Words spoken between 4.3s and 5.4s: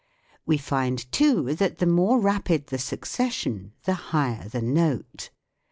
the note.